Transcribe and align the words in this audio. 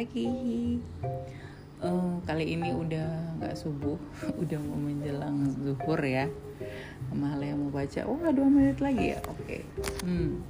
lagi. 0.00 0.80
Uh, 1.80 2.20
kali 2.24 2.56
ini 2.56 2.72
udah 2.72 3.36
nggak 3.36 3.56
subuh, 3.56 4.00
udah 4.42 4.58
mau 4.64 4.80
menjelang 4.80 5.52
zuhur 5.60 6.00
ya. 6.00 6.28
Amalia 7.12 7.56
mau 7.56 7.68
baca, 7.68 8.04
oh 8.08 8.20
dua 8.32 8.48
menit 8.48 8.80
lagi 8.80 9.16
ya, 9.16 9.20
oke. 9.28 9.44
Okay. 9.44 9.62
Hmm. 10.04 10.40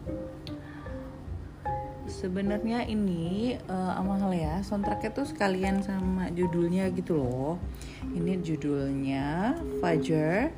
Sebenarnya 2.11 2.87
ini 2.91 3.55
uh, 3.71 3.95
Amalia 3.95 4.63
soundtracknya 4.67 5.15
tuh 5.15 5.27
sekalian 5.27 5.83
sama 5.83 6.31
judulnya 6.35 6.91
gitu 6.95 7.19
loh. 7.19 7.59
Ini 8.03 8.43
judulnya 8.43 9.55
Fajar 9.79 10.51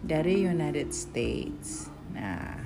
dari 0.00 0.48
United 0.48 0.92
States. 0.96 1.92
Nah, 2.16 2.56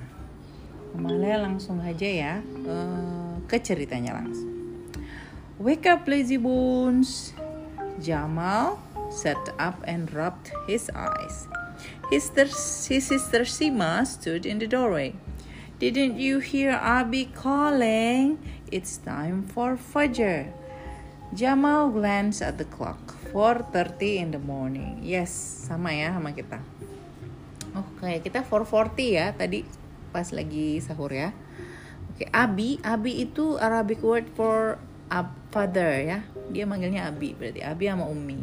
Amalia 0.95 1.43
langsung 1.43 1.83
aja 1.83 2.07
ya 2.07 2.33
uh, 2.63 3.35
ke 3.51 3.59
ceritanya 3.59 4.15
langsung. 4.15 4.60
Wake 5.61 5.85
up 5.85 6.09
lazy 6.09 6.41
bones. 6.41 7.37
Jamal 8.01 8.81
sat 9.13 9.37
up 9.61 9.77
and 9.85 10.09
rubbed 10.09 10.49
his 10.65 10.89
eyes. 10.97 11.45
His, 12.09 12.33
his 12.89 13.05
sister 13.05 13.45
Sima 13.45 14.01
stood 14.09 14.49
in 14.49 14.57
the 14.57 14.65
doorway. 14.65 15.13
Didn't 15.77 16.17
you 16.17 16.41
hear 16.41 16.73
Abi 16.73 17.29
calling? 17.29 18.41
It's 18.73 18.97
time 19.05 19.45
for 19.45 19.77
Fajr. 19.77 20.49
Jamal 21.37 21.93
glanced 21.93 22.41
at 22.41 22.57
the 22.57 22.65
clock. 22.65 23.13
4.30 23.29 24.17
in 24.17 24.31
the 24.33 24.41
morning. 24.41 24.97
Yes, 25.05 25.29
sama 25.69 25.93
ya 25.93 26.09
sama 26.09 26.33
kita. 26.33 26.57
Oh, 27.77 27.85
kayak 28.01 28.25
kita 28.25 28.41
4.40 28.41 28.97
ya 29.13 29.29
tadi 29.37 29.61
pas 30.09 30.25
lagi 30.33 30.81
sahur 30.81 31.13
ya. 31.13 31.29
Oke, 32.09 32.25
Abi, 32.33 32.81
Abi 32.81 33.21
itu 33.29 33.61
Arabic 33.61 34.01
word 34.01 34.25
for 34.33 34.81
ab, 35.13 35.40
father 35.51 35.91
ya. 36.01 36.19
Dia 36.49 36.63
manggilnya 36.63 37.11
Abi, 37.11 37.35
berarti 37.35 37.61
Abi 37.61 37.85
sama 37.91 38.07
Umi. 38.07 38.39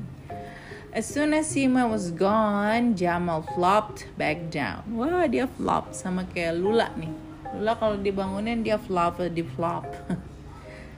As 0.92 1.04
soon 1.04 1.36
as 1.36 1.52
Sima 1.52 1.84
was 1.84 2.12
gone, 2.12 2.96
Jamal 2.96 3.44
flopped 3.56 4.08
back 4.16 4.48
down. 4.48 4.84
Wah, 4.96 5.28
dia 5.28 5.44
flop 5.44 5.92
sama 5.92 6.24
kayak 6.24 6.56
Lula 6.56 6.88
nih. 6.96 7.12
Lula 7.56 7.76
kalau 7.76 7.96
dibangunin 8.00 8.64
dia 8.64 8.80
flop, 8.80 9.20
di 9.32 9.44
flop. 9.44 9.84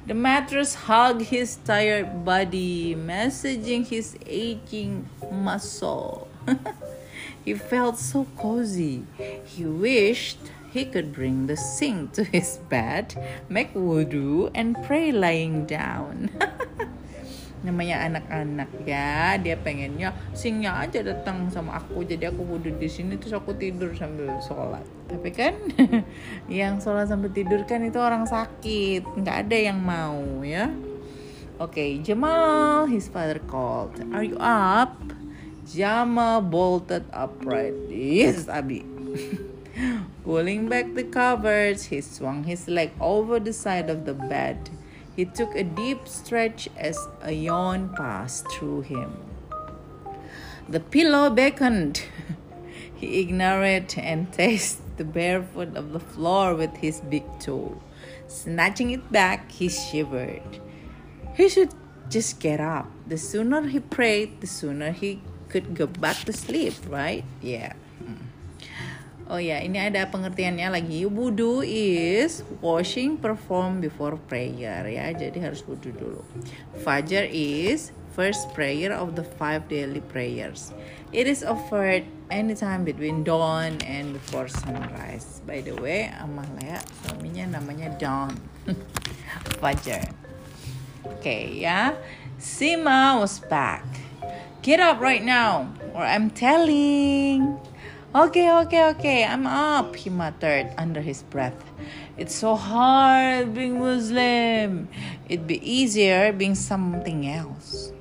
The 0.07 0.15
mattress 0.15 0.75
hugged 0.75 1.29
his 1.29 1.59
tired 1.63 2.25
body, 2.25 2.97
messaging 2.97 3.87
his 3.87 4.17
aching 4.27 5.07
muscle. 5.31 6.27
he 7.45 7.55
felt 7.55 7.99
so 7.99 8.27
cozy. 8.35 9.05
He 9.45 9.67
wished 9.67 10.41
he 10.73 10.85
could 10.85 11.13
bring 11.13 11.47
the 11.47 11.57
sink 11.57 12.13
to 12.15 12.25
his 12.25 12.59
bed, 12.69 13.15
make 13.49 13.75
wudu, 13.75 14.51
and 14.55 14.79
pray 14.83 15.13
lying 15.13 15.67
down. 15.67 16.31
namanya 17.61 18.09
anak-anak 18.09 18.71
ya. 18.89 19.37
Dia 19.37 19.57
pengennya 19.61 20.17
singnya 20.33 20.81
aja 20.81 21.05
datang 21.05 21.49
sama 21.53 21.81
aku. 21.81 22.05
Jadi 22.05 22.29
aku 22.29 22.45
wudhu 22.45 22.73
di 22.77 22.89
sini 22.89 23.21
terus 23.21 23.37
aku 23.37 23.53
tidur 23.57 23.93
sambil 23.93 24.33
sholat. 24.45 24.85
Tapi 25.09 25.31
kan 25.33 25.55
yang 26.49 26.81
sholat 26.81 27.09
sambil 27.09 27.33
tidur 27.33 27.65
kan 27.69 27.85
itu 27.85 28.01
orang 28.01 28.25
sakit. 28.25 29.05
Nggak 29.05 29.37
ada 29.49 29.57
yang 29.57 29.79
mau 29.81 30.41
ya. 30.45 30.73
Oke 31.61 31.77
okay, 31.77 31.91
Jamal 32.01 32.89
his 32.89 33.09
father 33.13 33.41
called. 33.45 33.93
Are 34.17 34.25
you 34.25 34.41
up? 34.41 34.97
Jamal 35.69 36.41
bolted 36.41 37.05
upright. 37.13 37.77
Yes 37.93 38.49
Abi 38.49 38.83
Pulling 40.25 40.69
back 40.69 40.95
the 40.95 41.05
covers, 41.05 41.85
he 41.85 42.01
swung 42.03 42.45
his 42.45 42.69
leg 42.69 42.93
over 43.01 43.41
the 43.41 43.53
side 43.53 43.89
of 43.89 44.05
the 44.05 44.15
bed. 44.15 44.69
He 45.17 45.25
took 45.25 45.55
a 45.55 45.65
deep 45.65 46.07
stretch 46.07 46.69
as 46.77 46.99
a 47.23 47.33
yawn 47.33 47.95
passed 47.97 48.51
through 48.51 48.83
him. 48.83 49.13
The 50.69 50.81
pillow 50.81 51.31
beckoned. 51.31 52.03
he 52.95 53.21
ignored 53.21 53.65
it 53.65 53.99
and 53.99 54.33
tasted 54.33 54.85
the 54.99 55.05
bare 55.05 55.43
foot 55.43 55.77
of 55.77 55.93
the 55.93 56.01
floor 56.01 56.55
with 56.55 56.77
his 56.77 57.01
big 57.01 57.25
toe. 57.41 57.81
Snatching 58.29 58.91
it 58.91 59.11
back, 59.11 59.51
he 59.51 59.69
shivered. 59.69 60.61
He 61.35 61.49
should 61.49 61.75
just 62.11 62.41
get 62.41 62.61
up. 62.61 62.87
The 63.07 63.17
sooner 63.17 63.67
he 63.67 63.81
prayed, 63.81 64.41
the 64.41 64.47
sooner 64.47 64.93
he 64.93 65.23
could 65.49 65.75
go 65.75 65.87
back 65.87 66.19
to 66.25 66.33
sleep, 66.33 66.75
right? 66.89 67.25
Yeah. 67.41 67.73
Oh 69.31 69.39
ya, 69.39 69.63
ini 69.63 69.79
ada 69.79 70.11
pengertiannya 70.11 70.75
lagi. 70.75 71.07
Wudu 71.07 71.63
is 71.63 72.43
washing 72.59 73.15
performed 73.15 73.79
before 73.79 74.19
prayer 74.27 74.83
ya. 74.91 75.07
Jadi 75.15 75.39
harus 75.39 75.63
wudu 75.63 75.95
dulu. 75.95 76.19
Fajar 76.83 77.31
is 77.31 77.95
first 78.11 78.51
prayer 78.59 78.91
of 78.91 79.15
the 79.15 79.23
five 79.23 79.71
daily 79.71 80.03
prayers. 80.11 80.75
It 81.15 81.31
is 81.31 81.47
offered 81.47 82.03
anytime 82.27 82.83
between 82.83 83.23
dawn 83.23 83.79
and 83.87 84.19
before 84.19 84.51
sunrise. 84.51 85.39
By 85.47 85.63
the 85.63 85.79
way, 85.79 86.11
Amalia 86.19 86.83
suaminya 87.07 87.55
namanya 87.55 87.95
Dawn. 88.03 88.35
Fajar. 89.63 90.11
Oke 91.07 91.23
okay, 91.23 91.43
ya. 91.63 91.95
Sima 92.35 93.15
was 93.23 93.39
back. 93.47 93.87
Get 94.67 94.83
up 94.83 94.99
right 94.99 95.23
now 95.23 95.71
or 95.95 96.03
I'm 96.03 96.35
telling. 96.35 97.70
Okay, 98.13 98.51
okay, 98.51 98.89
okay, 98.91 99.25
I'm 99.25 99.47
up, 99.47 99.95
he 99.95 100.11
muttered 100.11 100.75
under 100.77 101.01
his 101.01 101.23
breath. 101.23 101.63
It's 102.17 102.35
so 102.35 102.57
hard 102.57 103.55
being 103.55 103.79
Muslim. 103.79 104.89
It'd 105.29 105.47
be 105.47 105.63
easier 105.63 106.33
being 106.33 106.57
something 106.57 107.29
else. 107.29 107.93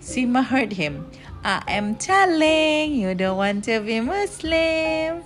Sima 0.00 0.44
heard 0.44 0.72
him. 0.72 1.10
I 1.42 1.64
am 1.66 1.96
telling 1.96 2.94
you 2.94 3.12
don't 3.16 3.38
want 3.38 3.64
to 3.64 3.80
be 3.80 3.98
Muslim. 3.98 5.24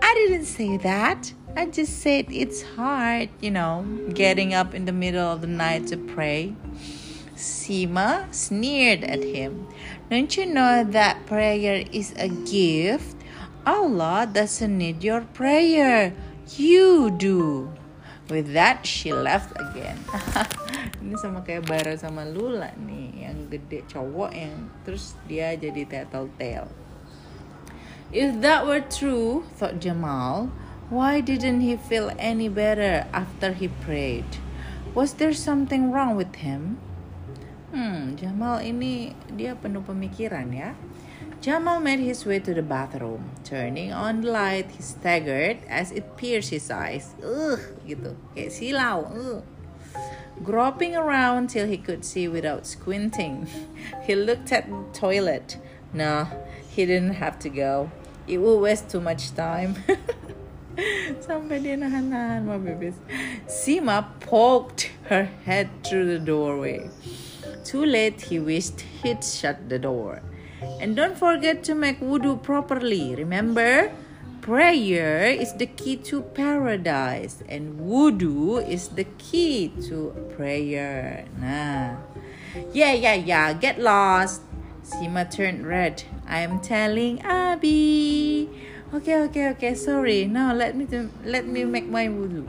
I 0.00 0.14
didn't 0.14 0.46
say 0.46 0.76
that. 0.76 1.32
I 1.56 1.66
just 1.66 1.98
said 1.98 2.26
it's 2.30 2.62
hard, 2.62 3.28
you 3.40 3.50
know, 3.50 3.84
getting 4.14 4.54
up 4.54 4.72
in 4.72 4.84
the 4.84 4.92
middle 4.92 5.26
of 5.26 5.40
the 5.40 5.48
night 5.48 5.88
to 5.88 5.96
pray. 5.96 6.54
Sima 7.34 8.32
sneered 8.32 9.02
at 9.02 9.24
him. 9.24 9.66
Don't 10.10 10.36
you 10.36 10.46
know 10.46 10.84
that 10.84 11.26
prayer 11.26 11.84
is 11.90 12.14
a 12.18 12.28
gift? 12.28 13.16
Allah 13.66 14.24
doesn't 14.24 14.72
need 14.72 15.04
your 15.04 15.22
prayer. 15.36 16.12
You 16.56 17.10
do. 17.12 17.70
With 18.30 18.54
that, 18.54 18.86
she 18.86 19.12
left 19.12 19.50
again. 19.58 19.98
Ini 21.02 21.18
sama 21.18 21.42
kayak 21.42 21.66
Bara 21.66 21.98
sama 21.98 22.22
Lula 22.22 22.70
nih, 22.78 23.26
yang 23.26 23.50
gede 23.50 23.82
cowok 23.90 24.30
yang 24.30 24.70
terus 24.86 25.18
dia 25.26 25.58
jadi 25.58 26.06
tail. 26.38 26.70
If 28.14 28.38
that 28.42 28.66
were 28.66 28.82
true, 28.82 29.46
thought 29.58 29.82
Jamal, 29.82 30.54
why 30.90 31.18
didn't 31.18 31.62
he 31.66 31.74
feel 31.74 32.14
any 32.18 32.46
better 32.46 33.06
after 33.10 33.54
he 33.54 33.66
prayed? 33.82 34.26
Was 34.94 35.18
there 35.18 35.34
something 35.34 35.90
wrong 35.90 36.14
with 36.14 36.42
him? 36.42 36.78
Hmm, 37.70 38.18
Jamal 38.18 38.62
ini 38.66 39.14
dia 39.30 39.54
penuh 39.54 39.82
pemikiran 39.86 40.50
ya. 40.50 40.74
Jamal 41.40 41.80
made 41.80 42.00
his 42.00 42.26
way 42.26 42.38
to 42.38 42.52
the 42.52 42.62
bathroom. 42.62 43.30
Turning 43.44 43.94
on 43.94 44.20
the 44.20 44.30
light, 44.30 44.70
he 44.76 44.82
staggered 44.82 45.56
as 45.70 45.90
it 45.90 46.16
pierced 46.18 46.50
his 46.50 46.70
eyes. 46.70 47.16
Ugh, 47.24 47.56
gitu. 47.88 48.12
Kayak 48.36 48.52
silau. 48.52 49.08
Ugh. 49.08 49.40
Groping 50.44 50.92
around 50.92 51.48
till 51.48 51.64
he 51.64 51.80
could 51.80 52.04
see 52.04 52.28
without 52.28 52.68
squinting, 52.68 53.48
he 54.04 54.12
looked 54.12 54.52
at 54.52 54.68
the 54.68 54.84
toilet. 54.92 55.56
No, 55.96 56.28
he 56.68 56.84
didn't 56.84 57.16
have 57.16 57.40
to 57.40 57.48
go. 57.48 57.88
It 58.28 58.36
would 58.44 58.60
waste 58.60 58.92
too 58.92 59.00
much 59.00 59.32
time. 59.32 59.80
Sampai 61.24 61.64
dia 61.64 61.80
nahan-nahan 61.80 62.44
mau. 62.44 62.60
Sima 63.48 64.04
poked 64.20 64.92
her 65.08 65.24
head 65.48 65.72
through 65.88 66.04
the 66.04 66.20
doorway. 66.20 66.92
Too 67.64 67.88
late, 67.88 68.28
he 68.28 68.36
wished 68.36 68.84
he'd 69.00 69.24
shut 69.24 69.72
the 69.72 69.80
door. 69.80 70.20
And 70.80 70.96
don't 70.96 71.16
forget 71.16 71.64
to 71.64 71.74
make 71.74 72.00
wudu 72.00 72.42
properly. 72.42 73.14
Remember, 73.14 73.92
prayer 74.40 75.24
is 75.24 75.54
the 75.54 75.66
key 75.66 75.96
to 75.96 76.22
paradise 76.22 77.42
and 77.48 77.80
wudu 77.80 78.66
is 78.68 78.88
the 78.88 79.04
key 79.16 79.72
to 79.88 80.12
prayer. 80.36 81.24
Nah. 81.38 81.96
Yeah, 82.72 82.92
yeah, 82.92 83.14
yeah. 83.14 83.52
Get 83.52 83.80
lost. 83.80 84.42
Sima 84.82 85.30
turned 85.30 85.66
red. 85.66 86.02
I 86.26 86.40
am 86.40 86.60
telling 86.60 87.24
Abi. 87.24 88.48
Okay, 88.92 89.22
okay, 89.28 89.48
okay. 89.50 89.74
Sorry. 89.74 90.24
Now 90.24 90.52
let 90.52 90.76
me 90.76 90.84
to, 90.86 91.08
let 91.24 91.46
me 91.46 91.64
make 91.64 91.86
my 91.88 92.08
wudu. 92.08 92.44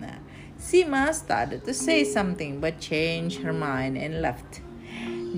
Nah. 0.00 0.18
Sima 0.58 1.12
started 1.12 1.64
to 1.64 1.74
say 1.74 2.04
something 2.04 2.58
but 2.60 2.80
changed 2.80 3.42
her 3.42 3.52
mind 3.52 3.98
and 3.98 4.22
left. 4.22 4.60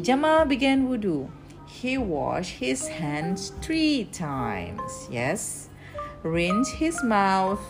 Jamal 0.03 0.45
began 0.45 0.89
wudu. 0.89 1.29
He 1.77 2.01
washed 2.01 2.57
his 2.65 2.89
hands 2.89 3.53
three 3.61 4.09
times. 4.09 5.09
Yes. 5.13 5.69
Rinse 6.25 6.81
his 6.81 7.05
mouth 7.05 7.61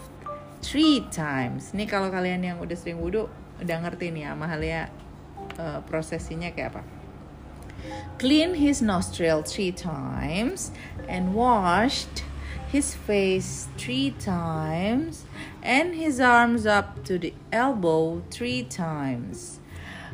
three 0.62 1.02
times. 1.10 1.74
Ini 1.74 1.90
kalau 1.90 2.14
kalian 2.14 2.46
yang 2.46 2.62
udah 2.62 2.78
sering 2.78 3.02
wudhu 3.02 3.26
udah 3.58 3.76
ngerti 3.82 4.14
nih 4.14 4.30
Amalia 4.30 4.94
uh, 5.58 5.82
prosesinya 5.90 6.54
kayak 6.54 6.78
apa. 6.78 6.82
Clean 8.22 8.54
his 8.54 8.78
nostril 8.78 9.42
three 9.42 9.74
times 9.74 10.70
and 11.10 11.34
washed 11.34 12.22
his 12.70 12.94
face 12.94 13.66
three 13.74 14.14
times 14.22 15.26
and 15.66 15.98
his 15.98 16.22
arms 16.22 16.62
up 16.62 17.02
to 17.02 17.18
the 17.18 17.34
elbow 17.50 18.22
three 18.30 18.62
times. 18.62 19.58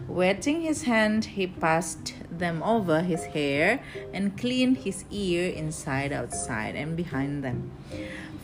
Wetting 0.09 0.63
his 0.63 0.83
hand, 0.85 1.37
he 1.37 1.47
passed 1.47 2.15
them 2.31 2.63
over 2.63 3.01
his 3.03 3.25
hair 3.33 3.81
and 4.13 4.37
cleaned 4.37 4.79
his 4.79 5.05
ear 5.11 5.51
inside, 5.51 6.13
outside, 6.13 6.75
and 6.75 6.97
behind 6.97 7.43
them. 7.43 7.71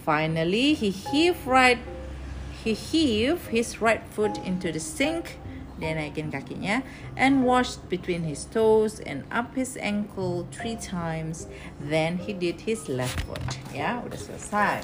Finally, 0.05 0.75
he 0.75 0.91
heaved 0.91 1.47
right 1.47 1.79
he 2.65 2.75
heaved 2.75 3.49
his 3.49 3.81
right 3.81 4.03
foot 4.11 4.37
into 4.45 4.73
the 4.73 4.81
sink 4.81 5.39
dia 5.79 5.95
naikin 5.95 6.27
kakinya 6.27 6.83
and 7.17 7.47
washed 7.47 7.79
between 7.89 8.27
his 8.27 8.45
toes 8.51 8.99
and 8.99 9.23
up 9.31 9.55
his 9.55 9.79
ankle 9.79 10.47
three 10.51 10.75
times. 10.75 11.47
Then 11.79 12.19
he 12.19 12.35
did 12.35 12.67
his 12.67 12.91
left 12.91 13.23
foot. 13.23 13.41
Ya 13.71 14.03
udah 14.03 14.19
selesai. 14.19 14.83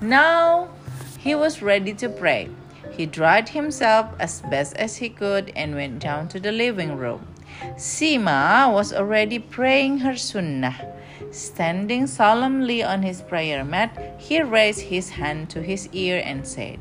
Now 0.00 0.72
he 1.20 1.36
was 1.36 1.60
ready 1.60 1.92
to 2.00 2.08
pray 2.08 2.48
he 2.92 3.06
dried 3.06 3.50
himself 3.50 4.06
as 4.18 4.42
best 4.50 4.76
as 4.76 4.96
he 4.96 5.08
could 5.08 5.52
and 5.54 5.74
went 5.74 5.98
down 5.98 6.28
to 6.28 6.40
the 6.40 6.52
living 6.52 6.96
room 6.96 7.26
Sima 7.74 8.72
was 8.72 8.92
already 8.92 9.38
praying 9.38 9.98
her 9.98 10.16
sunnah 10.16 10.98
Standing 11.30 12.06
solemnly 12.06 12.82
on 12.82 13.02
his 13.02 13.20
prayer 13.20 13.64
mat, 13.64 13.92
he 14.16 14.40
raised 14.40 14.88
his 14.88 15.10
hand 15.10 15.50
to 15.50 15.60
his 15.60 15.88
ear 15.92 16.22
and 16.24 16.46
said, 16.46 16.80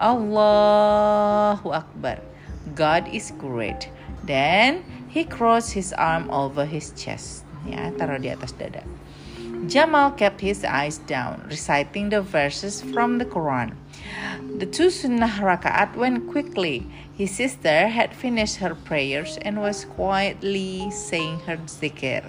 Allahu 0.00 1.68
Akbar. 1.70 2.20
God 2.74 3.06
is 3.12 3.32
great. 3.36 3.90
Then 4.24 4.84
he 5.08 5.24
crossed 5.24 5.72
his 5.72 5.92
arm 5.92 6.30
over 6.30 6.64
his 6.64 6.92
chest. 6.96 7.44
Ya, 7.68 7.92
taruh 7.92 8.20
di 8.20 8.32
atas 8.32 8.52
dada. 8.56 8.84
Jamal 9.68 10.12
kept 10.12 10.40
his 10.40 10.64
eyes 10.64 10.98
down, 11.04 11.44
reciting 11.48 12.08
the 12.08 12.22
verses 12.22 12.80
from 12.80 13.18
the 13.18 13.28
Quran. 13.28 13.76
The 14.58 14.66
two 14.66 14.90
sunnah 14.90 15.42
rakaat 15.42 15.96
went 15.96 16.30
quickly. 16.30 16.86
His 17.16 17.30
sister 17.34 17.88
had 17.88 18.14
finished 18.14 18.58
her 18.58 18.74
prayers 18.74 19.38
and 19.42 19.60
was 19.60 19.84
quietly 19.84 20.90
saying 20.90 21.40
her 21.46 21.58
zikr, 21.66 22.22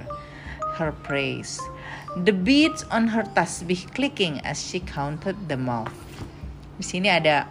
her 0.77 0.91
praise. 0.91 1.61
The 2.15 2.33
beads 2.33 2.83
on 2.89 3.09
her 3.11 3.23
tasbih 3.23 3.93
clicking 3.93 4.39
as 4.41 4.61
she 4.63 4.79
counted 4.79 5.49
them 5.49 5.67
off. 5.67 5.93
Di 6.79 6.83
sini 6.83 7.11
ada 7.11 7.47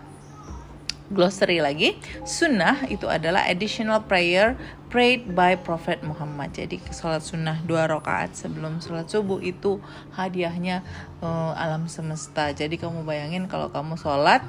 glossary 1.14 1.62
lagi. 1.62 1.94
Sunnah 2.26 2.84
itu 2.90 3.06
adalah 3.06 3.46
additional 3.46 4.02
prayer 4.02 4.58
prayed 4.90 5.34
by 5.34 5.54
Prophet 5.58 6.02
Muhammad. 6.02 6.54
Jadi 6.54 6.78
sholat 6.90 7.22
sunnah 7.22 7.62
dua 7.62 7.86
rakaat 7.86 8.34
sebelum 8.34 8.82
sholat 8.82 9.06
subuh 9.06 9.38
itu 9.42 9.78
hadiahnya 10.14 10.82
uh, 11.22 11.54
alam 11.54 11.86
semesta. 11.86 12.50
Jadi 12.50 12.76
kamu 12.76 13.06
bayangin 13.06 13.46
kalau 13.46 13.70
kamu 13.70 13.94
sholat 13.94 14.42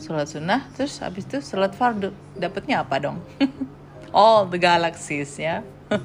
sholat 0.00 0.26
sunnah 0.32 0.64
terus 0.74 0.96
habis 1.04 1.28
itu 1.28 1.44
sholat 1.44 1.76
fardu 1.76 2.10
dapatnya 2.38 2.86
apa 2.86 2.96
dong? 2.98 3.18
All 4.16 4.48
the 4.48 4.58
galaxies 4.58 5.38
ya. 5.38 5.62
Oke, 5.90 6.02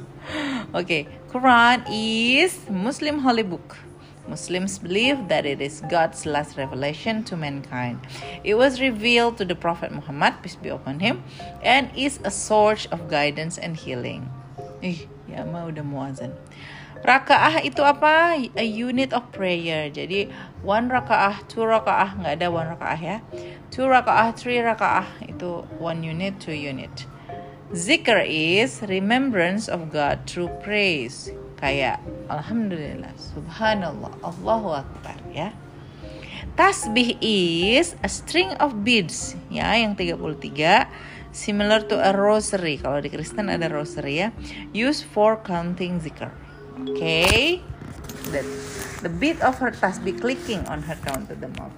okay. 0.74 1.02
Quran 1.34 1.86
is 1.90 2.54
Muslim 2.69 3.22
holy 3.22 3.46
book. 3.46 3.78
Muslims 4.27 4.80
believe 4.80 5.27
that 5.30 5.45
it 5.45 5.62
is 5.62 5.81
God's 5.89 6.25
last 6.25 6.57
revelation 6.57 7.24
to 7.30 7.38
mankind. 7.38 8.01
It 8.44 8.56
was 8.56 8.81
revealed 8.81 9.38
to 9.38 9.45
the 9.45 9.56
Prophet 9.56 9.92
Muhammad, 9.92 10.42
peace 10.42 10.57
be 10.57 10.69
upon 10.69 11.00
him, 11.00 11.24
and 11.62 11.94
is 11.95 12.19
a 12.24 12.31
source 12.31 12.89
of 12.89 13.10
guidance 13.10 13.57
and 13.57 13.77
healing. 13.77 14.30
Ih, 14.81 15.06
ya 15.30 15.45
ma 15.45 15.69
udah 15.69 15.86
muazan. 15.86 16.33
Rakaah 17.06 17.62
itu 17.62 17.86
apa? 17.86 18.33
A 18.57 18.66
unit 18.66 19.13
of 19.13 19.30
prayer. 19.30 19.94
Jadi 19.94 20.33
one 20.66 20.89
rakaah, 20.89 21.45
two 21.45 21.62
rakaah, 21.62 22.18
nggak 22.18 22.42
ada 22.42 22.48
one 22.50 22.66
rakaah 22.66 22.98
ya. 22.98 23.18
Two 23.69 23.86
rakaah, 23.86 24.33
three 24.33 24.57
rakaah 24.57 25.06
itu 25.21 25.69
one 25.78 26.01
unit, 26.01 26.42
two 26.42 26.57
unit. 26.57 27.06
Zikr 27.78 28.25
is 28.25 28.81
remembrance 28.89 29.69
of 29.69 29.94
God 29.94 30.25
through 30.25 30.50
praise 30.66 31.30
kayak 31.66 31.98
alhamdulillah 32.30 33.10
subhanallah 33.18 34.14
Allahu 34.22 34.86
akbar 34.86 35.18
ya. 35.34 35.50
Tasbih 36.54 37.18
is 37.26 37.98
a 38.06 38.08
string 38.08 38.54
of 38.62 38.86
beads 38.86 39.34
ya 39.50 39.74
yang 39.74 39.98
33 39.98 40.86
similar 41.34 41.82
to 41.84 41.98
a 41.98 42.14
rosary 42.14 42.78
kalau 42.78 43.02
di 43.02 43.10
Kristen 43.10 43.50
ada 43.50 43.66
rosary 43.66 44.22
ya. 44.22 44.30
Used 44.78 45.10
for 45.10 45.42
counting 45.42 45.98
zikr. 45.98 46.30
Oke 46.78 46.94
okay? 46.94 47.66
the, 48.30 48.46
the 49.02 49.10
beat 49.10 49.42
of 49.42 49.58
her 49.58 49.74
tasbih 49.74 50.22
clicking 50.22 50.62
on 50.70 50.86
her 50.86 50.96
counted 51.02 51.42
them 51.42 51.56
off 51.58 51.74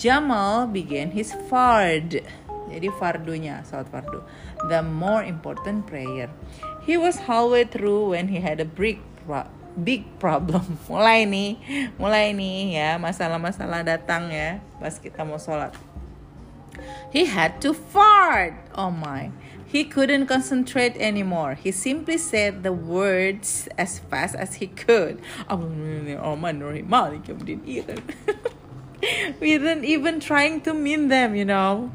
Jamal 0.00 0.64
began 0.64 1.12
his 1.12 1.36
fard. 1.52 2.24
Jadi 2.72 2.88
fardunya 2.96 3.60
salat 3.68 3.84
fardu. 3.92 4.24
The 4.72 4.80
more 4.80 5.20
important 5.20 5.84
prayer. 5.84 6.32
He 6.80 6.96
was 6.96 7.28
halfway 7.28 7.68
through 7.68 8.16
when 8.16 8.32
he 8.32 8.40
had 8.40 8.64
a 8.64 8.68
break 8.68 9.04
big 9.76 10.04
problem. 10.18 10.78
Mulai 10.90 11.24
nih, 11.24 11.50
mulai 11.96 12.34
nih 12.34 12.76
ya 12.76 12.90
masalah-masalah 12.98 13.86
datang 13.86 14.28
ya 14.28 14.58
pas 14.82 14.98
kita 14.98 15.22
mau 15.22 15.38
sholat. 15.38 15.72
He 17.10 17.26
had 17.26 17.60
to 17.62 17.74
fart. 17.74 18.54
Oh 18.74 18.90
my. 18.90 19.30
He 19.70 19.84
couldn't 19.84 20.26
concentrate 20.26 20.96
anymore. 20.98 21.54
He 21.54 21.70
simply 21.70 22.18
said 22.18 22.66
the 22.66 22.72
words 22.72 23.68
as 23.78 24.02
fast 24.02 24.34
as 24.34 24.58
he 24.58 24.66
could. 24.66 25.22
Without 29.40 29.84
even 29.84 30.18
trying 30.18 30.60
to 30.62 30.74
mean 30.74 31.06
them, 31.06 31.34
you 31.36 31.44
know. 31.44 31.92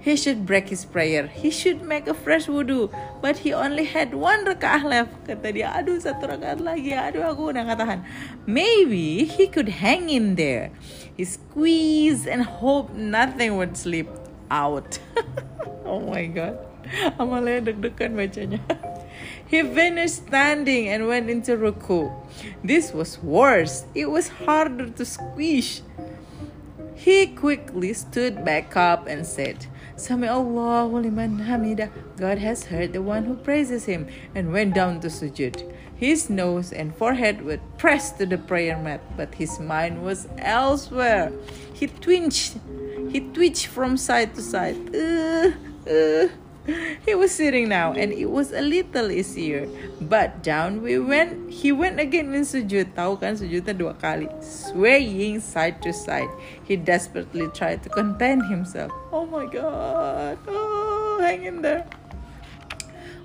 He 0.00 0.16
should 0.16 0.48
break 0.48 0.72
his 0.72 0.88
prayer. 0.88 1.28
He 1.28 1.52
should 1.52 1.84
make 1.84 2.08
a 2.08 2.16
fresh 2.16 2.48
wudu. 2.48 2.88
But 3.20 3.44
he 3.44 3.52
only 3.52 3.84
had 3.84 4.16
one 4.16 4.48
rakaah 4.48 4.80
left. 4.80 5.12
Kata 5.28 5.52
dia, 5.52 5.68
aduh 5.76 6.00
satu 6.00 6.24
rakaat 6.24 6.64
lagi. 6.64 6.96
Aduh 6.96 7.20
aku 7.20 7.52
udah 7.52 7.68
gak 7.68 7.84
tahan. 7.84 8.00
Maybe 8.48 9.28
he 9.28 9.44
could 9.44 9.68
hang 9.68 10.08
in 10.08 10.40
there. 10.40 10.72
He 11.12 11.28
squeezed 11.28 12.24
and 12.24 12.40
hoped 12.40 12.96
nothing 12.96 13.60
would 13.60 13.76
slip 13.76 14.08
out. 14.48 14.96
oh 15.84 16.00
my 16.00 16.24
god. 16.32 16.56
Amalia 17.20 17.60
deg-degan 17.60 18.16
bacanya. 18.16 18.60
He 19.50 19.66
finished 19.66 20.30
standing 20.30 20.88
and 20.88 21.10
went 21.10 21.28
into 21.28 21.58
ruku. 21.58 22.06
This 22.62 22.94
was 22.94 23.18
worse. 23.18 23.82
It 23.98 24.06
was 24.06 24.30
harder 24.46 24.88
to 24.94 25.04
squish. 25.04 25.82
He 26.94 27.26
quickly 27.26 27.92
stood 27.92 28.44
back 28.44 28.76
up 28.76 29.10
and 29.10 29.26
said, 29.26 29.66
Sami 30.00 30.28
Allahu 30.28 30.96
liman 30.96 31.44
hamidah. 31.44 31.92
God 32.16 32.38
has 32.38 32.64
heard 32.64 32.94
the 32.94 33.02
one 33.02 33.26
who 33.26 33.34
praises 33.34 33.84
him 33.84 34.08
and 34.34 34.50
went 34.50 34.74
down 34.74 35.00
to 35.00 35.08
sujud. 35.08 35.60
His 35.94 36.30
nose 36.30 36.72
and 36.72 36.96
forehead 36.96 37.44
were 37.44 37.60
pressed 37.76 38.16
to 38.16 38.24
the 38.24 38.38
prayer 38.38 38.78
mat, 38.78 39.02
but 39.14 39.34
his 39.34 39.60
mind 39.60 40.02
was 40.02 40.26
elsewhere. 40.38 41.30
He 41.74 41.86
twitched, 41.88 42.56
he 43.10 43.20
twitched 43.20 43.66
from 43.66 43.98
side 43.98 44.34
to 44.36 44.40
side. 44.40 44.80
Uh, 44.96 45.52
uh. 45.84 46.28
He 47.06 47.14
was 47.14 47.32
sitting 47.32 47.68
now, 47.68 47.92
and 47.92 48.12
it 48.12 48.30
was 48.30 48.52
a 48.52 48.60
little 48.60 49.10
easier. 49.10 49.68
But 50.00 50.42
down 50.42 50.82
we 50.82 50.98
went. 50.98 51.50
He 51.52 51.72
went 51.72 52.00
again 52.00 52.34
in 52.34 52.44
sujud. 52.44 52.92
Tahu 52.92 53.20
kan 53.20 53.36
sujudnya 53.36 53.72
dua 53.72 53.96
kali, 53.96 54.28
swaying 54.44 55.40
side 55.40 55.80
to 55.80 55.92
side. 55.92 56.30
He 56.64 56.76
desperately 56.76 57.48
tried 57.56 57.82
to 57.84 57.90
contain 57.90 58.44
himself. 58.44 58.92
Oh 59.12 59.24
my 59.24 59.48
God! 59.48 60.36
Oh, 60.44 61.18
hang 61.20 61.44
in 61.44 61.62
there. 61.64 61.88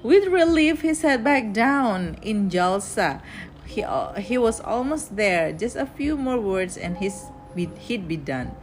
With 0.06 0.30
relief, 0.30 0.86
he 0.86 0.94
sat 0.94 1.26
back 1.26 1.50
down 1.50 2.22
in 2.22 2.48
Jalsa. 2.54 3.26
He 3.66 3.82
uh, 3.82 4.16
he 4.22 4.38
was 4.38 4.62
almost 4.62 5.18
there. 5.18 5.52
Just 5.52 5.76
a 5.76 5.90
few 5.90 6.16
more 6.16 6.38
words, 6.38 6.78
and 6.78 7.02
his 7.02 7.28
he'd 7.58 8.08
be 8.08 8.16
done. 8.16 8.54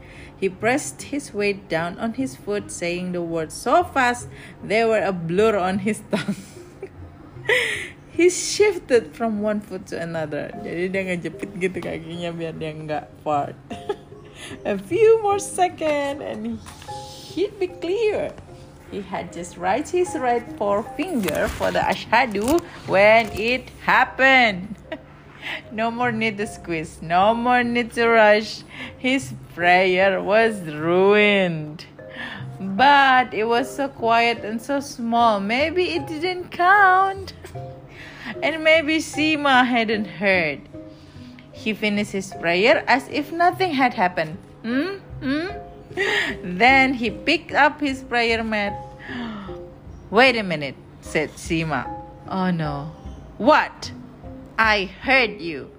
He 0.42 0.50
pressed 0.50 1.14
his 1.14 1.30
weight 1.30 1.70
down 1.70 2.02
on 2.02 2.18
his 2.18 2.34
foot, 2.34 2.75
saying 2.75 3.14
the 3.14 3.22
words 3.22 3.54
so 3.54 3.87
fast 3.87 4.26
they 4.58 4.82
were 4.82 4.99
a 4.99 5.14
blur 5.14 5.54
on 5.54 5.87
his 5.87 6.02
tongue. 6.11 6.34
he 8.11 8.26
shifted 8.26 9.14
from 9.14 9.38
one 9.38 9.62
foot 9.62 9.87
to 9.94 10.02
another. 10.02 10.50
Jadi 10.66 10.90
dia 10.90 11.02
ngejepit 11.06 11.50
gitu 11.62 11.78
kakinya 11.78 12.34
biar 12.34 12.58
dia 12.58 12.75
nggak 12.75 13.06
fart. 13.22 13.54
a 14.66 14.75
few 14.75 15.22
more 15.22 15.38
seconds 15.38 16.18
and 16.18 16.58
he'd 17.30 17.54
be 17.62 17.70
clear. 17.70 18.34
He 18.90 18.99
had 18.99 19.30
just 19.30 19.54
raised 19.54 19.94
his 19.94 20.11
right 20.18 20.42
forefinger 20.58 21.46
for 21.54 21.70
the 21.70 21.87
ashadu 21.87 22.58
when 22.90 23.30
it 23.30 23.70
happened. 23.87 24.75
no 25.70 25.90
more 25.90 26.12
need 26.12 26.38
to 26.38 26.46
squeeze, 26.46 27.00
no 27.02 27.34
more 27.34 27.62
need 27.62 27.92
to 27.92 28.08
rush. 28.08 28.62
His 28.99 29.34
prayer 29.54 30.22
was 30.22 30.61
ruined. 30.62 31.87
But 32.61 33.34
it 33.34 33.44
was 33.44 33.75
so 33.75 33.88
quiet 33.88 34.44
and 34.44 34.61
so 34.62 34.80
small. 34.80 35.40
Maybe 35.40 35.94
it 35.94 36.06
didn't 36.06 36.50
count. 36.50 37.32
and 38.42 38.62
maybe 38.62 38.99
Sima 38.99 39.66
hadn't 39.66 40.06
heard. 40.06 40.61
He 41.52 41.75
finished 41.75 42.12
his 42.12 42.32
prayer 42.40 42.84
as 42.87 43.08
if 43.08 43.32
nothing 43.32 43.72
had 43.72 43.94
happened. 43.94 44.37
Hmm? 44.62 44.99
Hmm? 45.20 45.49
Then 46.42 46.94
he 46.94 47.11
picked 47.11 47.52
up 47.52 47.80
his 47.80 48.02
prayer 48.02 48.42
mat. 48.42 48.72
Wait 50.11 50.37
a 50.37 50.42
minute, 50.42 50.76
said 51.00 51.30
Sima. 51.30 51.88
Oh 52.28 52.50
no. 52.50 52.92
What? 53.38 53.92
I 54.59 54.85
heard 54.85 55.40
you. 55.40 55.71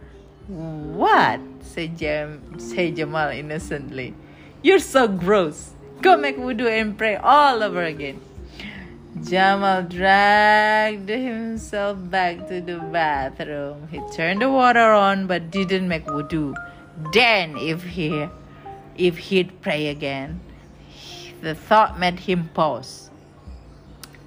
What? 0.48 1.40
said, 1.62 1.98
Jam- 1.98 2.60
said 2.60 2.96
Jamal 2.96 3.30
innocently. 3.30 4.14
You're 4.62 4.80
so 4.80 5.08
gross. 5.08 5.72
Go 6.02 6.18
make 6.18 6.38
wudu 6.38 6.68
and 6.70 6.98
pray 6.98 7.16
all 7.16 7.64
over 7.64 7.84
again. 7.84 8.22
Jamal 9.24 9.84
dragged 9.84 11.08
himself 11.08 11.98
back 12.10 12.48
to 12.48 12.62
the 12.62 12.80
bathroom. 12.92 13.88
He 13.90 14.02
turned 14.12 14.42
the 14.42 14.50
water 14.50 14.92
on 14.92 15.28
but 15.28 15.52
didn't 15.52 15.88
make 15.88 16.06
wudu. 16.06 16.56
Then 17.14 17.58
if 17.58 17.84
he 17.84 18.28
if 18.98 19.18
he'd 19.18 19.62
pray 19.62 19.88
again, 19.88 20.42
the 21.42 21.56
thought 21.56 22.00
made 22.00 22.20
him 22.20 22.50
pause. 22.54 23.10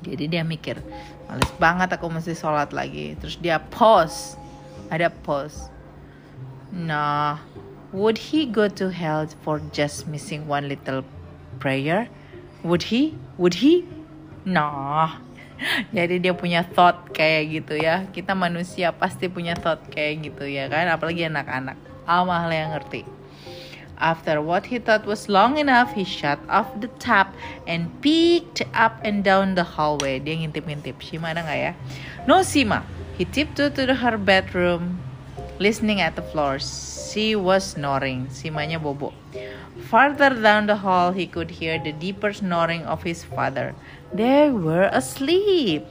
Jadi 0.04 0.28
dia 0.28 0.44
mikir, 0.44 0.82
males 1.30 1.52
banget 1.56 1.96
aku 1.96 2.12
mesti 2.12 2.36
sholat 2.36 2.74
lagi. 2.74 3.16
Terus 3.16 3.40
dia 3.40 3.62
pause. 3.72 4.36
Ada 4.92 5.08
pause. 5.08 5.72
Nah, 6.74 7.40
would 7.94 8.18
he 8.30 8.44
go 8.44 8.68
to 8.68 8.92
hell 8.92 9.24
for 9.40 9.62
just 9.72 10.04
missing 10.04 10.44
one 10.44 10.68
little 10.68 11.06
prayer? 11.58 12.10
Would 12.66 12.92
he? 12.92 13.16
Would 13.40 13.62
he? 13.64 13.88
Nah. 14.44 15.22
Jadi 15.96 16.20
dia 16.20 16.36
punya 16.36 16.62
thought 16.62 17.10
kayak 17.16 17.42
gitu 17.48 17.80
ya. 17.80 18.04
Kita 18.12 18.36
manusia 18.36 18.92
pasti 18.92 19.32
punya 19.32 19.56
thought 19.56 19.80
kayak 19.88 20.28
gitu 20.28 20.44
ya 20.44 20.68
kan, 20.68 20.86
apalagi 20.92 21.24
anak-anak. 21.26 21.80
Amal 22.04 22.52
yang 22.52 22.76
ngerti. 22.76 23.15
After 23.98 24.42
what 24.42 24.66
he 24.66 24.78
thought 24.78 25.06
was 25.06 25.28
long 25.28 25.56
enough, 25.56 25.92
he 25.94 26.04
shut 26.04 26.38
off 26.48 26.68
the 26.80 26.88
tap 27.00 27.34
and 27.66 27.88
peeked 28.02 28.62
up 28.74 29.00
and 29.02 29.24
down 29.24 29.54
the 29.56 29.64
hallway. 29.64 30.20
Dia 30.20 30.36
ngintip-ngintip. 30.36 31.00
Shima 31.00 31.32
ada 31.32 31.40
nggak 31.40 31.60
ya? 31.60 31.72
No 32.28 32.44
Sima. 32.44 32.84
He 33.16 33.24
tiptoed 33.24 33.74
to 33.80 33.94
her 33.96 34.20
bedroom, 34.20 35.00
listening 35.58 36.04
at 36.04 36.16
the 36.16 36.22
floor. 36.22 36.60
She 36.60 37.32
was 37.32 37.72
snoring. 37.72 38.28
Simanya 38.28 38.76
bobo. 38.76 39.16
Farther 39.88 40.36
down 40.36 40.68
the 40.68 40.76
hall, 40.76 41.12
he 41.16 41.24
could 41.24 41.48
hear 41.48 41.80
the 41.80 41.92
deeper 41.92 42.32
snoring 42.32 42.84
of 42.84 43.02
his 43.02 43.24
father. 43.24 43.72
They 44.12 44.50
were 44.52 44.92
asleep. 44.92 45.88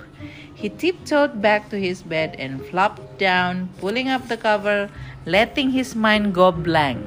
He 0.54 0.70
tiptoed 0.70 1.42
back 1.42 1.70
to 1.74 1.82
his 1.82 2.06
bed 2.06 2.38
and 2.38 2.62
flopped 2.70 3.18
down, 3.18 3.74
pulling 3.82 4.08
up 4.08 4.30
the 4.30 4.38
cover, 4.38 4.90
letting 5.26 5.72
his 5.72 5.96
mind 5.96 6.34
go 6.38 6.52
blank. 6.52 7.02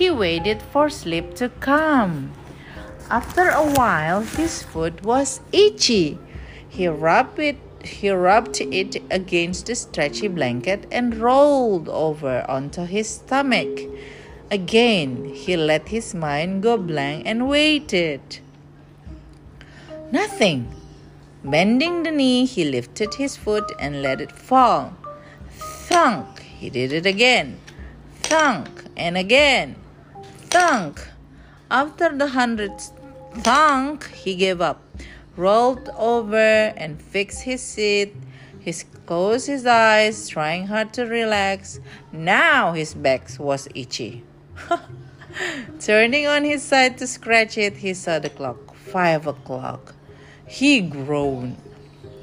He 0.00 0.10
waited 0.10 0.62
for 0.62 0.88
sleep 0.88 1.34
to 1.34 1.50
come. 1.60 2.32
After 3.10 3.50
a 3.50 3.70
while, 3.76 4.22
his 4.22 4.62
foot 4.62 5.04
was 5.04 5.42
itchy. 5.52 6.18
He 6.70 6.88
rubbed 6.88 7.38
it 7.38 7.58
he 7.84 8.08
rubbed 8.08 8.62
it 8.62 8.96
against 9.10 9.66
the 9.66 9.74
stretchy 9.74 10.28
blanket 10.28 10.86
and 10.90 11.16
rolled 11.16 11.90
over 11.90 12.46
onto 12.48 12.86
his 12.86 13.10
stomach. 13.10 13.80
Again, 14.50 15.34
he 15.34 15.54
let 15.54 15.88
his 15.88 16.14
mind 16.14 16.62
go 16.62 16.78
blank 16.78 17.26
and 17.26 17.46
waited. 17.46 18.40
Nothing. 20.10 20.74
Bending 21.44 22.04
the 22.04 22.10
knee, 22.10 22.46
he 22.46 22.64
lifted 22.64 23.12
his 23.20 23.36
foot 23.36 23.70
and 23.78 24.00
let 24.00 24.22
it 24.22 24.32
fall. 24.32 24.96
Thunk! 25.50 26.40
He 26.40 26.70
did 26.70 26.90
it 26.90 27.04
again. 27.04 27.60
Thunk! 28.22 28.68
And 28.96 29.18
again. 29.18 29.76
Thunk! 30.50 31.06
After 31.70 32.10
the 32.10 32.26
hundredth 32.26 32.90
thunk, 33.38 34.10
he 34.10 34.34
gave 34.34 34.60
up, 34.60 34.82
rolled 35.36 35.88
over, 35.96 36.74
and 36.74 37.00
fixed 37.00 37.42
his 37.42 37.62
seat. 37.62 38.16
He 38.58 38.74
closed 39.06 39.46
his 39.46 39.64
eyes, 39.64 40.26
trying 40.28 40.66
hard 40.66 40.92
to 40.94 41.06
relax. 41.06 41.78
Now 42.10 42.72
his 42.72 42.94
back 42.94 43.30
was 43.38 43.68
itchy. 43.76 44.24
Turning 45.78 46.26
on 46.26 46.42
his 46.42 46.64
side 46.64 46.98
to 46.98 47.06
scratch 47.06 47.56
it, 47.56 47.76
he 47.76 47.94
saw 47.94 48.18
the 48.18 48.30
clock. 48.30 48.74
Five 48.74 49.28
o'clock. 49.28 49.94
He 50.48 50.80
groaned. 50.80 51.58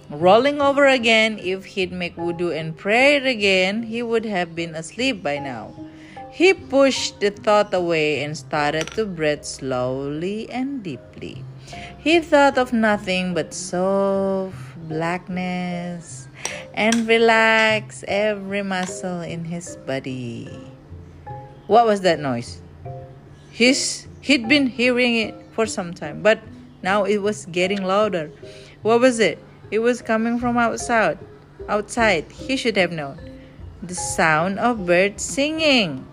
Rolling 0.09 0.59
over 0.59 0.85
again, 0.85 1.39
if 1.39 1.79
he'd 1.79 1.93
make 1.93 2.17
wudu 2.17 2.51
and 2.51 2.75
prayed 2.75 3.25
again, 3.25 3.83
he 3.83 4.03
would 4.03 4.25
have 4.25 4.53
been 4.53 4.75
asleep 4.75 5.23
by 5.23 5.39
now. 5.39 5.86
He 6.37 6.53
pushed 6.53 7.19
the 7.19 7.31
thought 7.31 7.73
away 7.73 8.21
and 8.21 8.37
started 8.37 8.93
to 8.93 9.09
breathe 9.09 9.41
slowly 9.41 10.45
and 10.53 10.83
deeply. 10.83 11.43
He 11.97 12.21
thought 12.21 12.59
of 12.59 12.71
nothing 12.71 13.33
but 13.33 13.55
soft 13.55 14.53
blackness 14.87 16.29
and 16.75 17.07
relaxed 17.07 18.05
every 18.07 18.61
muscle 18.61 19.21
in 19.21 19.45
his 19.45 19.77
body. 19.89 20.45
What 21.65 21.87
was 21.87 22.01
that 22.01 22.19
noise? 22.19 22.61
He's, 23.49 24.05
he'd 24.21 24.47
been 24.47 24.67
hearing 24.67 25.15
it 25.17 25.33
for 25.53 25.65
some 25.65 25.91
time, 25.91 26.21
but 26.21 26.37
now 26.83 27.05
it 27.05 27.17
was 27.17 27.47
getting 27.47 27.81
louder. 27.81 28.29
What 28.83 29.01
was 29.01 29.17
it? 29.17 29.41
It 29.71 29.79
was 29.79 30.03
coming 30.03 30.37
from 30.37 30.55
outside. 30.55 31.17
Outside, 31.67 32.31
he 32.31 32.57
should 32.57 32.77
have 32.77 32.91
known. 32.91 33.17
The 33.81 33.95
sound 33.95 34.59
of 34.59 34.85
birds 34.85 35.23
singing. 35.23 36.05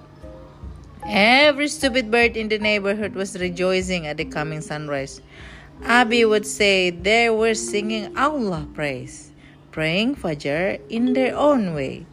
Every 1.07 1.69
stupid 1.69 2.11
bird 2.11 2.35
in 2.35 2.49
the 2.49 2.59
neighborhood 2.59 3.15
was 3.15 3.39
rejoicing 3.39 4.07
at 4.07 4.17
the 4.17 4.25
coming 4.25 4.63
sunrise. 4.63 5.21
Abi 5.85 6.25
would 6.25 6.47
say 6.47 6.89
they 6.91 7.29
were 7.29 7.55
singing 7.55 8.17
Allah 8.17 8.67
praise, 8.73 9.31
praying 9.71 10.17
Fajr 10.17 10.81
in 10.89 11.13
their 11.13 11.37
own 11.37 11.75
way. 11.75 12.07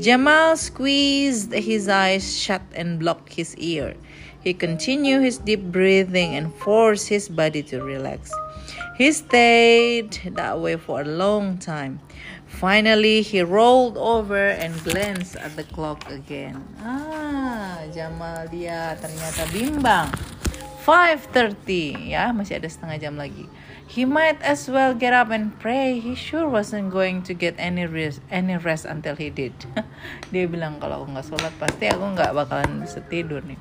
Jamal 0.00 0.56
squeezed 0.56 1.52
his 1.52 1.88
eyes 1.88 2.24
shut 2.40 2.62
and 2.74 2.98
blocked 2.98 3.34
his 3.34 3.54
ear. 3.58 3.94
He 4.40 4.54
continued 4.54 5.22
his 5.22 5.36
deep 5.36 5.60
breathing 5.70 6.34
and 6.34 6.54
forced 6.54 7.08
his 7.08 7.28
body 7.28 7.62
to 7.64 7.82
relax. 7.82 8.32
He 8.96 9.12
stayed 9.12 10.12
that 10.34 10.58
way 10.58 10.76
for 10.76 11.02
a 11.02 11.04
long 11.04 11.58
time. 11.58 12.00
Finally, 12.60 13.22
he 13.22 13.40
rolled 13.42 13.96
over 13.96 14.52
and 14.52 14.76
glanced 14.84 15.36
at 15.36 15.56
the 15.56 15.64
clock 15.64 16.04
again. 16.12 16.60
Ah, 16.84 17.80
Jamal 17.90 18.46
dia 18.52 18.94
ternyata 19.00 19.48
bimbang. 19.50 20.12
5.30 20.82 22.10
ya 22.10 22.34
masih 22.34 22.58
ada 22.58 22.66
setengah 22.66 22.98
jam 22.98 23.14
lagi. 23.14 23.46
He 23.86 24.02
might 24.02 24.42
as 24.42 24.66
well 24.66 24.98
get 24.98 25.14
up 25.14 25.30
and 25.30 25.54
pray. 25.62 26.02
He 26.02 26.18
sure 26.18 26.50
wasn't 26.50 26.90
going 26.90 27.22
to 27.30 27.32
get 27.34 27.54
any 27.54 27.86
rest 27.86 28.18
any 28.34 28.58
rest 28.58 28.82
until 28.82 29.14
he 29.14 29.30
did. 29.30 29.54
Dia 30.34 30.50
bilang 30.50 30.82
kalau 30.82 31.06
aku 31.06 31.14
nggak 31.14 31.26
sholat 31.30 31.54
pasti 31.62 31.86
aku 31.86 32.18
nggak 32.18 32.34
bakalan 32.34 32.82
bisa 32.82 32.98
tidur 33.06 33.46
nih. 33.46 33.60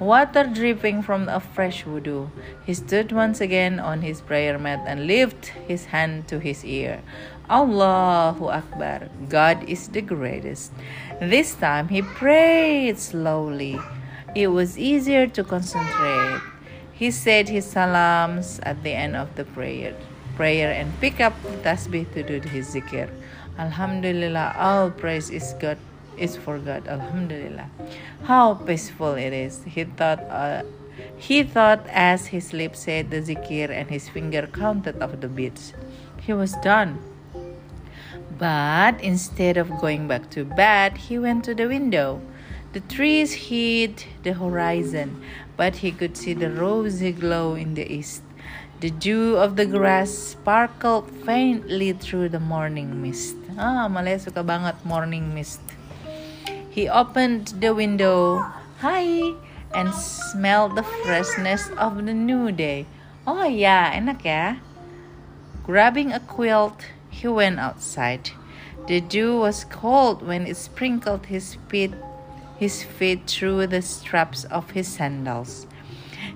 Water 0.00 0.48
dripping 0.48 1.04
from 1.04 1.28
a 1.28 1.44
fresh 1.44 1.84
wudu. 1.84 2.32
He 2.64 2.72
stood 2.72 3.12
once 3.12 3.44
again 3.44 3.76
on 3.76 4.00
his 4.00 4.24
prayer 4.24 4.56
mat 4.56 4.80
and 4.88 5.04
lifted 5.04 5.52
his 5.68 5.92
hand 5.92 6.24
to 6.32 6.40
his 6.40 6.64
ear 6.64 7.04
Allahu 7.50 8.46
Akbar 8.46 9.10
God 9.28 9.66
is 9.68 9.88
the 9.88 10.00
greatest 10.00 10.70
this 11.18 11.54
time 11.58 11.88
he 11.88 12.00
prayed 12.00 12.98
slowly 12.98 13.76
it 14.34 14.46
was 14.46 14.78
easier 14.78 15.26
to 15.26 15.42
concentrate. 15.42 16.40
He 16.92 17.10
said 17.10 17.48
his 17.48 17.66
salams 17.66 18.60
at 18.62 18.82
the 18.82 18.92
end 18.92 19.16
of 19.16 19.34
the 19.34 19.44
prayer, 19.44 19.94
prayer 20.36 20.70
and 20.70 20.92
pick 21.00 21.20
up 21.20 21.34
the 21.42 21.56
tasbih 21.66 22.12
to 22.14 22.22
do 22.22 22.38
his 22.48 22.74
zikr. 22.74 23.10
Alhamdulillah, 23.58 24.54
all 24.56 24.90
praise 24.90 25.30
is 25.30 25.54
God 25.58 25.78
is 26.16 26.36
for 26.36 26.58
God. 26.58 26.86
Alhamdulillah. 26.86 27.70
How 28.24 28.54
peaceful 28.54 29.14
it 29.14 29.32
is. 29.32 29.64
He 29.64 29.84
thought 29.84 30.20
uh, 30.30 30.62
he 31.16 31.42
thought 31.42 31.82
as 31.88 32.26
his 32.26 32.52
lips 32.52 32.86
said 32.86 33.10
the 33.10 33.18
zikr 33.18 33.70
and 33.70 33.90
his 33.90 34.08
finger 34.08 34.46
counted 34.46 35.02
off 35.02 35.18
the 35.18 35.28
beats. 35.28 35.72
He 36.22 36.32
was 36.32 36.54
done. 36.62 37.09
But 38.40 38.96
instead 39.04 39.60
of 39.60 39.68
going 39.84 40.08
back 40.08 40.32
to 40.32 40.48
bed, 40.48 40.96
he 40.96 41.20
went 41.20 41.44
to 41.44 41.54
the 41.54 41.68
window. 41.68 42.24
The 42.72 42.80
trees 42.80 43.52
hid 43.52 44.08
the 44.24 44.32
horizon, 44.32 45.20
but 45.60 45.84
he 45.84 45.92
could 45.92 46.16
see 46.16 46.32
the 46.32 46.48
rosy 46.48 47.12
glow 47.12 47.52
in 47.52 47.76
the 47.76 47.84
east. 47.84 48.24
The 48.80 48.88
dew 48.88 49.36
of 49.36 49.60
the 49.60 49.66
grass 49.68 50.08
sparkled 50.08 51.12
faintly 51.28 51.92
through 51.92 52.32
the 52.32 52.40
morning 52.40 53.04
mist. 53.04 53.36
Ah, 53.60 53.92
Malaya 53.92 54.16
suka 54.16 54.40
banget 54.40 54.80
morning 54.88 55.36
mist. 55.36 55.60
He 56.72 56.88
opened 56.88 57.60
the 57.60 57.76
window. 57.76 58.40
Hi! 58.80 59.36
and 59.74 59.94
smelled 59.94 60.76
the 60.76 60.82
freshness 60.82 61.70
of 61.78 62.04
the 62.06 62.14
new 62.14 62.50
day. 62.50 62.86
Oh 63.26 63.46
ya, 63.46 63.90
enak 63.94 64.24
ya. 64.24 64.56
Grabbing 65.62 66.12
a 66.12 66.20
quilt, 66.20 66.90
he 67.20 67.28
went 67.28 67.58
outside. 67.58 68.30
The 68.86 69.00
dew 69.00 69.38
was 69.38 69.64
cold 69.64 70.26
when 70.26 70.46
it 70.46 70.56
sprinkled 70.56 71.26
his 71.26 71.56
feet, 71.68 71.92
his 72.58 72.82
feet 72.82 73.28
through 73.28 73.66
the 73.66 73.82
straps 73.82 74.44
of 74.44 74.70
his 74.70 74.88
sandals. 74.88 75.66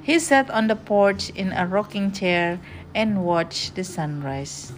He 0.03 0.19
sat 0.19 0.51
on 0.51 0.69
the 0.69 0.77
porch 0.77 1.31
in 1.31 1.53
a 1.53 1.67
rocking 1.67 2.13
chair 2.13 2.61
and 2.95 3.25
watched 3.25 3.75
the 3.75 3.85
sunrise. 3.85 4.73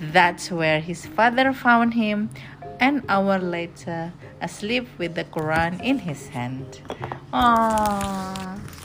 That's 0.00 0.50
where 0.50 0.80
his 0.80 1.04
father 1.04 1.52
found 1.52 1.92
him 1.92 2.30
an 2.80 3.04
hour 3.08 3.38
later, 3.38 4.12
asleep 4.40 4.88
with 4.96 5.14
the 5.14 5.24
Quran 5.24 5.84
in 5.84 5.98
his 5.98 6.28
hand. 6.28 6.80
Aww. 7.32 8.79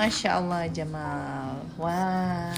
Masya 0.00 0.40
Allah 0.40 0.64
Jamal. 0.72 1.60
Wah 1.76 2.56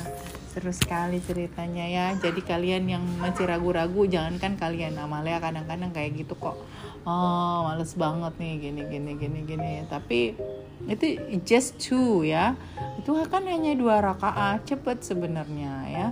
seru 0.54 0.70
sekali 0.70 1.18
ceritanya 1.18 1.82
ya. 1.90 2.06
Jadi 2.14 2.38
kalian 2.38 2.86
yang 2.86 3.02
masih 3.18 3.50
ragu-ragu 3.50 4.06
Jangankan 4.06 4.54
kalian. 4.54 4.94
Amalia 4.94 5.42
kadang-kadang 5.42 5.90
kayak 5.90 6.22
gitu 6.22 6.38
kok. 6.38 6.54
Oh 7.02 7.66
males 7.66 7.98
banget 7.98 8.30
nih 8.38 8.54
gini 8.62 8.82
gini 8.86 9.10
gini 9.18 9.38
gini. 9.42 9.72
Tapi 9.90 10.38
itu 10.86 11.18
just 11.42 11.82
two 11.82 12.22
ya. 12.22 12.54
Itu 13.02 13.18
kan 13.26 13.42
hanya 13.50 13.74
dua 13.74 13.98
rakaat 13.98 14.62
Cepet 14.62 15.02
sebenarnya 15.02 15.74
ya. 15.90 16.06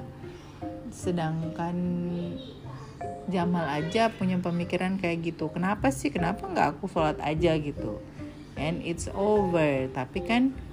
Sedangkan 0.91 1.79
Jamal 3.31 3.71
aja 3.71 4.11
punya 4.11 4.35
pemikiran 4.43 4.99
kayak 4.99 5.31
gitu. 5.31 5.47
Kenapa 5.55 5.95
sih? 5.95 6.11
Kenapa 6.11 6.51
nggak 6.51 6.75
aku 6.75 6.91
sholat 6.91 7.23
aja 7.23 7.55
gitu? 7.55 8.03
And 8.59 8.83
it's 8.83 9.07
over. 9.15 9.87
Tapi 9.95 10.27
kan 10.27 10.70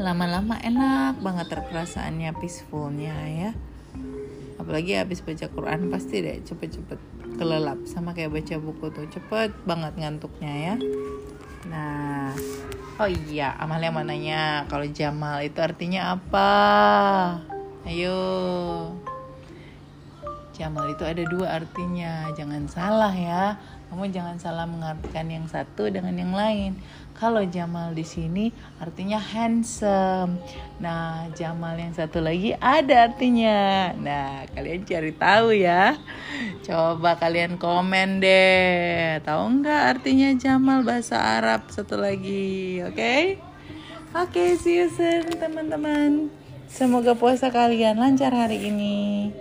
lama-lama 0.00 0.56
enak 0.56 1.20
banget 1.20 1.52
terperasaannya 1.52 2.32
peacefulnya 2.40 3.16
ya. 3.28 3.50
Apalagi 4.56 4.96
habis 4.96 5.20
baca 5.20 5.50
Quran 5.52 5.92
pasti 5.92 6.24
deh 6.24 6.40
cepet-cepet 6.40 7.00
kelelap. 7.36 7.82
Sama 7.84 8.16
kayak 8.16 8.32
baca 8.32 8.54
buku 8.56 8.86
tuh 8.88 9.06
cepet 9.12 9.52
banget 9.68 9.92
ngantuknya 10.00 10.52
ya. 10.52 10.74
Nah 11.68 12.32
oh 12.96 13.10
iya 13.10 13.52
Amalia 13.58 13.92
mananya 13.92 14.64
kalau 14.70 14.86
Jamal 14.88 15.44
itu 15.44 15.60
artinya 15.60 16.16
apa? 16.16 16.52
Ayo. 17.84 18.22
Jamal 20.56 20.94
itu 20.94 21.02
ada 21.04 21.24
dua 21.26 21.58
artinya. 21.58 22.30
Jangan 22.32 22.64
salah 22.70 23.12
ya. 23.12 23.58
Kamu 23.90 24.08
jangan 24.08 24.40
salah 24.40 24.64
mengartikan 24.64 25.28
yang 25.28 25.44
satu 25.50 25.90
dengan 25.92 26.16
yang 26.16 26.32
lain. 26.32 26.80
Kalau 27.12 27.44
Jamal 27.46 27.94
di 27.94 28.02
sini 28.02 28.50
artinya 28.82 29.20
handsome. 29.20 30.42
Nah, 30.82 31.30
Jamal 31.36 31.78
yang 31.78 31.94
satu 31.94 32.18
lagi 32.18 32.56
ada 32.58 33.06
artinya. 33.06 33.92
Nah, 33.94 34.48
kalian 34.50 34.82
cari 34.82 35.12
tahu 35.14 35.54
ya. 35.54 35.94
Coba 36.66 37.20
kalian 37.20 37.60
komen 37.60 38.18
deh. 38.18 39.22
Tahu 39.22 39.42
nggak 39.62 39.82
artinya 39.98 40.34
Jamal 40.34 40.82
bahasa 40.82 41.20
Arab 41.20 41.70
satu 41.70 42.00
lagi? 42.00 42.82
Oke? 42.82 42.96
Okay? 42.96 43.22
Oke, 44.12 44.28
okay, 44.28 44.48
see 44.60 44.76
you 44.76 44.92
soon 44.92 45.24
teman-teman. 45.40 46.28
Semoga 46.68 47.16
puasa 47.16 47.48
kalian 47.48 47.96
lancar 47.96 48.32
hari 48.32 48.68
ini. 48.68 49.32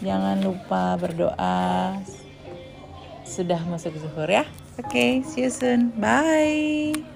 Jangan 0.00 0.40
lupa 0.40 0.96
berdoa 0.96 2.00
sudah 3.26 3.60
masuk 3.68 3.92
zuhur 3.98 4.30
ya. 4.30 4.46
Okay, 4.78 5.22
see 5.22 5.42
you 5.42 5.50
soon. 5.50 5.90
Bye. 6.00 7.15